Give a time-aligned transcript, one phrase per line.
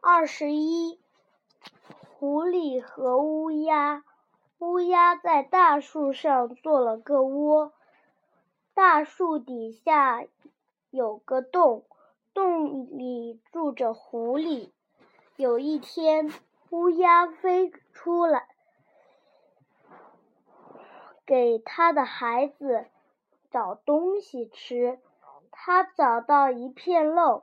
[0.00, 0.96] 二十一，
[2.14, 4.04] 狐狸和乌鸦。
[4.60, 7.72] 乌鸦在大树上做了个窝，
[8.74, 10.24] 大树底下
[10.90, 11.84] 有个洞，
[12.32, 14.70] 洞里住着狐狸。
[15.34, 16.32] 有一天，
[16.70, 18.48] 乌鸦飞出来，
[21.26, 22.86] 给它的孩子
[23.50, 25.00] 找东西吃。
[25.50, 27.42] 它找到一片肉，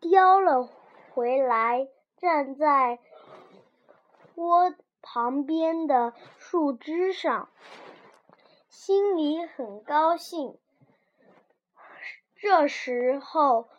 [0.00, 0.68] 叼了。
[1.16, 1.88] 回来，
[2.18, 2.98] 站在
[4.34, 7.48] 窝旁边的树枝上，
[8.68, 10.58] 心里很高兴。
[12.34, 13.70] 这时候，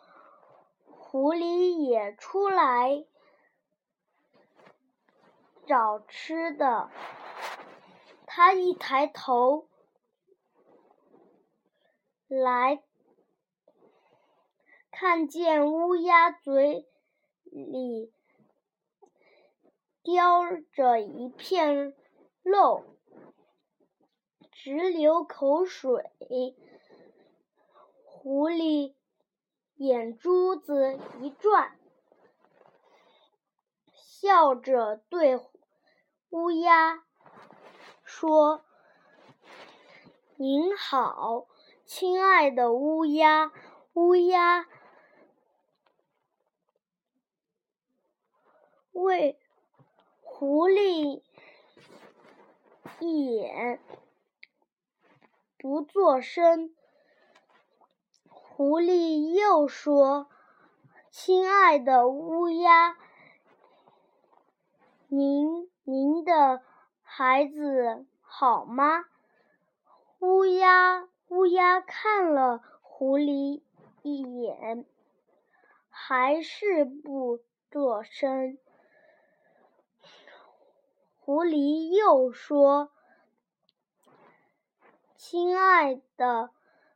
[0.90, 3.06] 狐狸也出来
[5.64, 6.90] 找吃的。
[8.26, 9.68] 它一抬头
[12.26, 12.82] 来，
[14.90, 16.88] 看见乌鸦嘴。
[17.50, 18.12] 里
[20.02, 21.94] 叼着一片
[22.42, 22.84] 肉，
[24.52, 26.10] 直流口水。
[28.04, 28.94] 狐狸
[29.76, 31.78] 眼珠子一转，
[33.92, 35.40] 笑着对
[36.30, 37.04] 乌鸦
[38.02, 38.64] 说
[40.36, 41.46] ：“您好，
[41.84, 43.52] 亲爱的乌鸦，
[43.94, 44.66] 乌鸦。”
[48.98, 49.38] 为
[50.20, 51.22] 狐狸
[52.98, 53.80] 一眼
[55.56, 56.74] 不作声。
[58.28, 60.28] 狐狸又说
[61.10, 62.98] ：“亲爱的乌鸦，
[65.06, 66.62] 您您的
[67.02, 69.04] 孩子好吗？”
[70.18, 73.62] 乌鸦乌鸦看了狐狸
[74.02, 74.84] 一眼，
[75.88, 77.38] 还是不
[77.70, 78.58] 作声。
[81.28, 82.90] 狐狸又说
[85.14, 86.48] ：“亲爱的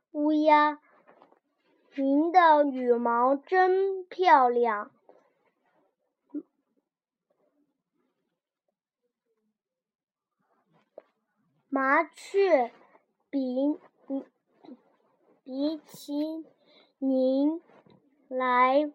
[0.09, 0.79] 乌鸦，
[1.95, 4.89] 您的羽毛真漂亮。”
[11.69, 12.73] 麻雀
[13.29, 13.77] 比
[15.43, 16.43] 比起
[16.97, 17.61] 您
[18.27, 18.91] 来，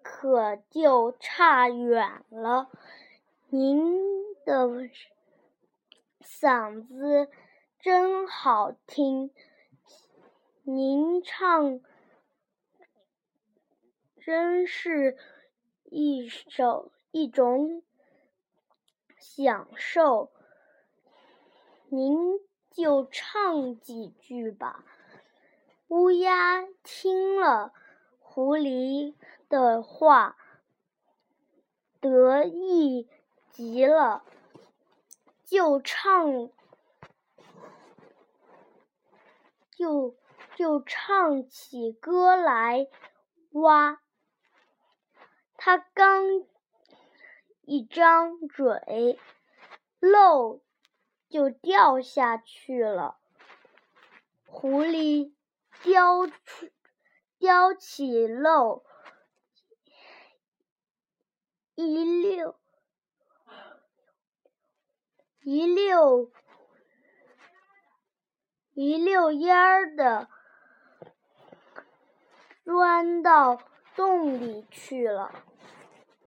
[0.00, 2.70] 可就差远了。
[3.50, 4.17] 您。
[4.48, 4.66] 的
[6.22, 7.28] 嗓子
[7.78, 9.30] 真好听，
[10.62, 11.82] 您唱
[14.16, 15.18] 真是
[15.84, 17.82] 一首一种
[19.18, 20.32] 享受，
[21.90, 24.82] 您就唱几句吧。
[25.88, 27.74] 乌鸦听了
[28.18, 29.14] 狐狸
[29.50, 30.38] 的话，
[32.00, 33.06] 得意
[33.50, 34.24] 极了。
[35.50, 36.50] 就唱，
[39.70, 40.14] 就
[40.56, 42.86] 就唱起歌来，
[43.52, 44.02] 哇！
[45.56, 46.22] 他刚
[47.62, 49.18] 一张嘴，
[50.00, 50.62] 肉
[51.30, 53.18] 就掉下去了。
[54.44, 55.32] 狐狸
[55.82, 56.70] 叼出
[57.38, 58.84] 叼起肉，
[61.74, 62.60] 一溜。
[65.50, 66.30] 一溜
[68.74, 70.28] 一溜烟儿的
[72.64, 73.58] 钻到
[73.96, 75.47] 洞里去了。